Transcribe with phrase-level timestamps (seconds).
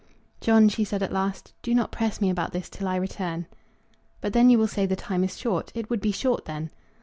[0.39, 3.45] "John," she said at last, "do not press me about this till I return."
[4.19, 5.71] "But then you will say the time is short.
[5.75, 6.71] It would be short then."